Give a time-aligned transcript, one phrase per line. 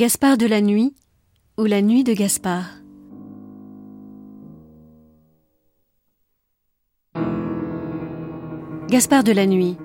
[0.00, 0.94] Gaspard de la nuit
[1.58, 2.64] ou la nuit de Gaspard.
[8.88, 9.76] Gaspard de la nuit,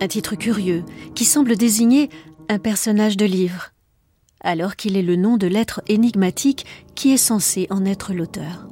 [0.00, 0.82] un titre curieux
[1.14, 2.10] qui semble désigner
[2.48, 3.70] un personnage de livre,
[4.40, 6.66] alors qu'il est le nom de l'être énigmatique
[6.96, 8.66] qui est censé en être l'auteur.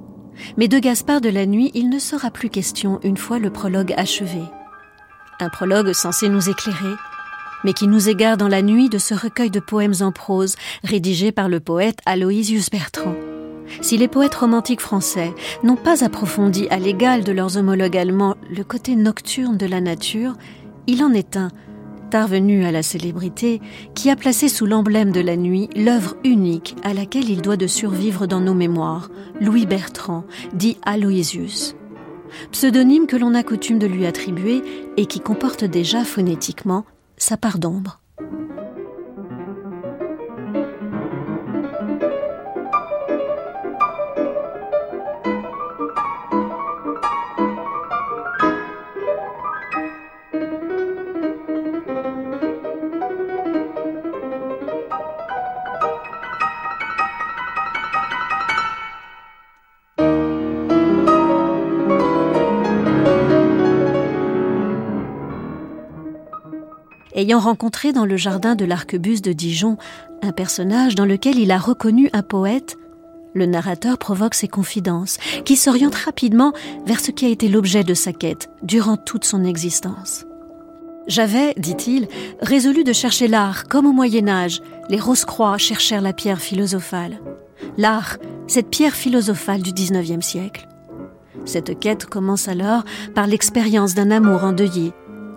[0.56, 3.94] Mais de Gaspard de la nuit, il ne sera plus question une fois le prologue
[3.96, 4.42] achevé.
[5.38, 6.96] Un prologue censé nous éclairer,
[7.64, 11.32] mais qui nous égare dans la nuit de ce recueil de poèmes en prose rédigé
[11.32, 13.14] par le poète Aloysius Bertrand.
[13.80, 15.32] Si les poètes romantiques français
[15.62, 20.34] n'ont pas approfondi à l'égal de leurs homologues allemands le côté nocturne de la nature,
[20.86, 21.48] il en est un,
[22.10, 23.60] parvenu à la célébrité,
[23.94, 27.66] qui a placé sous l'emblème de la nuit l'œuvre unique à laquelle il doit de
[27.66, 31.74] survivre dans nos mémoires, Louis Bertrand, dit Aloysius.
[32.52, 34.62] Pseudonyme que l'on a coutume de lui attribuer
[34.96, 36.84] et qui comporte déjà phonétiquement
[37.24, 38.03] sa part d'ombre.
[67.24, 69.78] Ayant rencontré dans le jardin de l'arquebuse de Dijon
[70.22, 72.76] un personnage dans lequel il a reconnu un poète,
[73.32, 75.16] le narrateur provoque ses confidences,
[75.46, 76.52] qui s'orientent rapidement
[76.84, 80.26] vers ce qui a été l'objet de sa quête durant toute son existence.
[81.06, 82.08] J'avais, dit-il,
[82.42, 87.20] résolu de chercher l'art comme au Moyen Âge, les Rose-Croix cherchèrent la pierre philosophale.
[87.78, 88.18] L'art,
[88.48, 90.68] cette pierre philosophale du XIXe siècle.
[91.46, 92.84] Cette quête commence alors
[93.14, 94.92] par l'expérience d'un amour endeuillé,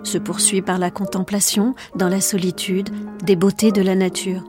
[0.07, 2.89] se poursuit par la contemplation, dans la solitude,
[3.23, 4.43] des beautés de la nature,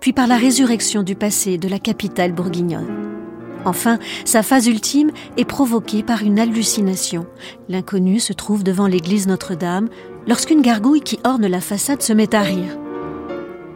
[0.00, 3.04] puis par la résurrection du passé de la capitale bourguignonne.
[3.64, 7.26] Enfin, sa phase ultime est provoquée par une hallucination.
[7.68, 9.88] L'inconnu se trouve devant l'église Notre-Dame
[10.26, 12.76] lorsqu'une gargouille qui orne la façade se met à rire.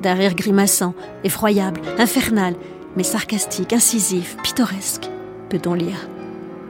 [0.03, 0.94] D'un rire grimaçant,
[1.25, 2.55] effroyable, infernal,
[2.97, 5.09] mais sarcastique, incisif, pittoresque,
[5.49, 6.09] peut-on lire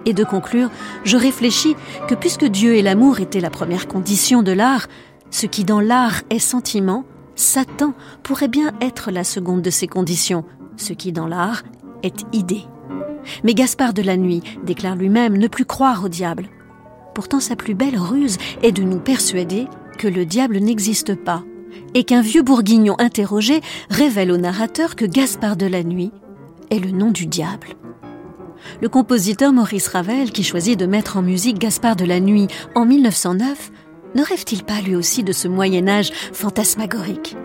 [0.07, 0.71] et de conclure,
[1.05, 1.77] je réfléchis
[2.09, 4.89] que puisque Dieu et l'amour étaient la première condition de l'art,
[5.31, 7.05] ce qui dans l'art est sentiment,
[7.35, 10.45] Satan pourrait bien être la seconde de ces conditions,
[10.77, 11.63] ce qui dans l'art
[12.03, 12.65] est idée.
[13.45, 16.49] Mais Gaspard de la Nuit déclare lui-même ne plus croire au diable.
[17.15, 19.67] Pourtant sa plus belle ruse est de nous persuader
[19.99, 21.43] que le diable n'existe pas,
[21.95, 23.61] et qu'un vieux bourguignon interrogé
[23.91, 26.13] révèle au narrateur que Gaspard de la Nuit
[26.71, 27.69] est le nom du diable
[28.81, 32.87] le compositeur Maurice Ravel, qui choisit de mettre en musique Gaspard de la Nuit en
[32.87, 33.71] 1909,
[34.15, 37.37] ne rêve-t-il pas lui aussi de ce Moyen Âge fantasmagorique?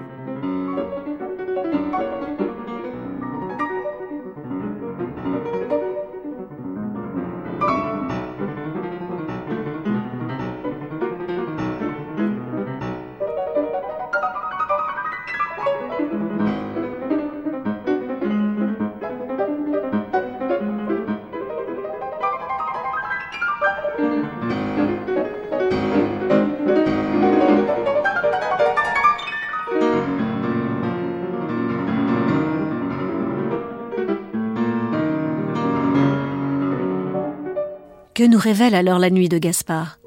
[38.23, 39.99] Que nous révèle alors la nuit de Gaspard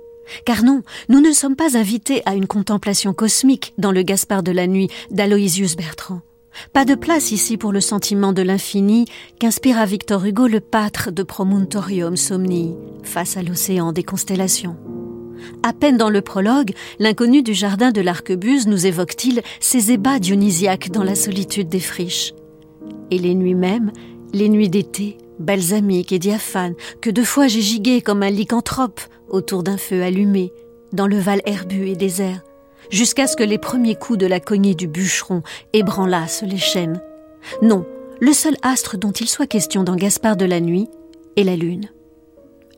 [0.47, 4.53] Car non, nous ne sommes pas invités à une contemplation cosmique dans le Gaspard de
[4.53, 6.23] la nuit d'Aloysius Bertrand.
[6.73, 9.05] Pas de place ici pour le sentiment de l'infini
[9.39, 14.79] qu'inspire à Victor Hugo le pâtre de Promontorium Somni, face à l'océan des constellations.
[15.63, 20.91] À peine dans le prologue, l'inconnu du jardin de l'Arquebuse nous évoque-t-il ses ébats dionysiaques
[20.91, 22.33] dans la solitude des friches.
[23.11, 23.93] Et les nuits mêmes,
[24.33, 29.63] les nuits d'été, balsamique et diaphane, que deux fois j'ai gigué comme un lycanthrope autour
[29.63, 30.53] d'un feu allumé,
[30.93, 32.43] dans le val herbu et désert,
[32.91, 35.43] jusqu'à ce que les premiers coups de la cognée du bûcheron
[35.73, 37.01] ébranlassent les chênes.
[37.63, 37.85] Non,
[38.21, 40.89] le seul astre dont il soit question dans Gaspard de la nuit
[41.37, 41.91] est la lune.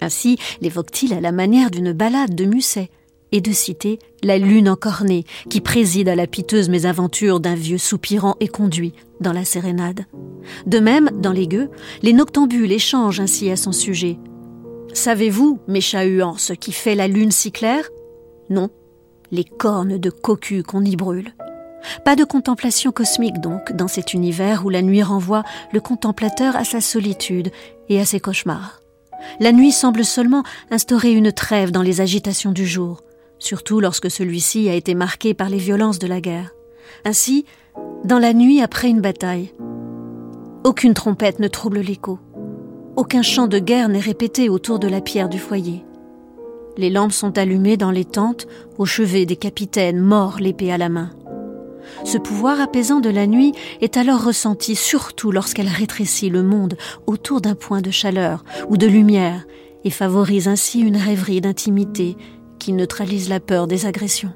[0.01, 2.91] Ainsi l'évoque-t-il à la manière d'une ballade de Musset,
[3.33, 8.37] et de citer la lune encornée qui préside à la piteuse mésaventure d'un vieux soupirant
[8.41, 10.07] et conduit dans la sérénade.
[10.67, 11.71] De même, dans les gueux,
[12.03, 14.19] les noctambules échangent ainsi à son sujet.
[14.93, 17.89] Savez-vous, mes chahuants, ce qui fait la lune si claire?
[18.51, 18.71] Non,
[19.31, 21.35] les cornes de cocu qu'on y brûle.
[22.05, 26.65] Pas de contemplation cosmique donc dans cet univers où la nuit renvoie le contemplateur à
[26.65, 27.51] sa solitude
[27.89, 28.81] et à ses cauchemars.
[29.41, 33.03] La nuit semble seulement instaurer une trêve dans les agitations du jour,
[33.39, 36.55] surtout lorsque celui-ci a été marqué par les violences de la guerre.
[37.05, 37.45] Ainsi,
[38.05, 39.55] dans la nuit après une bataille.
[40.65, 42.19] Aucune trompette ne trouble l'écho.
[42.97, 45.85] Aucun chant de guerre n'est répété autour de la pierre du foyer.
[46.77, 48.47] Les lampes sont allumées dans les tentes,
[48.77, 51.11] au chevet des capitaines morts l'épée à la main.
[52.05, 56.77] Ce pouvoir apaisant de la nuit est alors ressenti surtout lorsqu'elle rétrécit le monde
[57.07, 59.47] autour d'un point de chaleur ou de lumière
[59.85, 62.17] et favorise ainsi une rêverie d'intimité
[62.59, 64.33] qui neutralise la peur des agressions.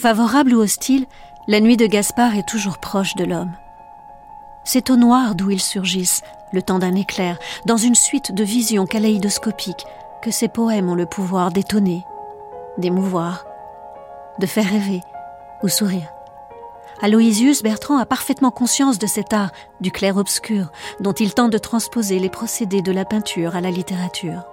[0.00, 1.04] Favorable ou hostile,
[1.46, 3.52] la nuit de Gaspard est toujours proche de l'homme.
[4.64, 6.22] C'est au noir d'où ils surgissent,
[6.54, 9.84] le temps d'un éclair, dans une suite de visions kaléidoscopiques,
[10.22, 12.06] que ces poèmes ont le pouvoir d'étonner,
[12.78, 13.44] d'émouvoir,
[14.38, 15.02] de faire rêver
[15.62, 16.08] ou sourire.
[17.02, 19.52] Aloysius Bertrand a parfaitement conscience de cet art
[19.82, 24.44] du clair-obscur dont il tente de transposer les procédés de la peinture à la littérature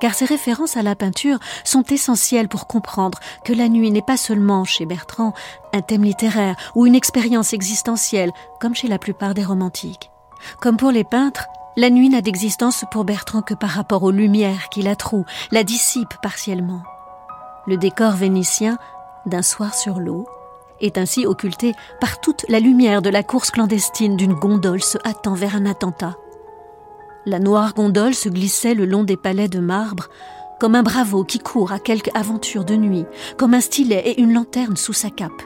[0.00, 4.16] car ces références à la peinture sont essentielles pour comprendre que la nuit n'est pas
[4.16, 5.32] seulement, chez Bertrand,
[5.72, 10.10] un thème littéraire ou une expérience existentielle, comme chez la plupart des romantiques.
[10.60, 11.46] Comme pour les peintres,
[11.76, 15.62] la nuit n'a d'existence pour Bertrand que par rapport aux lumières qui la trouent, la
[15.62, 16.82] dissipent partiellement.
[17.66, 18.78] Le décor vénitien,
[19.26, 20.26] d'un soir sur l'eau,
[20.80, 25.34] est ainsi occulté par toute la lumière de la course clandestine d'une gondole se hâtant
[25.34, 26.16] vers un attentat.
[27.28, 30.08] La noire gondole se glissait le long des palais de marbre,
[30.60, 33.04] comme un bravo qui court à quelque aventure de nuit,
[33.36, 35.42] comme un stylet et une lanterne sous sa cape.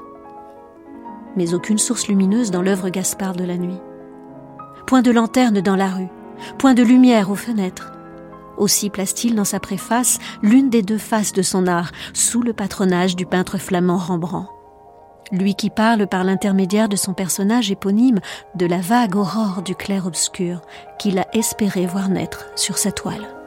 [1.36, 3.80] Mais aucune source lumineuse dans l'œuvre Gaspard de la nuit.
[4.86, 6.08] Point de lanterne dans la rue,
[6.58, 7.92] point de lumière aux fenêtres.
[8.58, 13.16] Aussi place-t-il dans sa préface l'une des deux faces de son art, sous le patronage
[13.16, 14.59] du peintre flamand Rembrandt
[15.32, 18.20] lui qui parle par l'intermédiaire de son personnage éponyme
[18.54, 20.60] de la vague aurore du clair-obscur
[20.98, 23.39] qu'il a espéré voir naître sur sa toile.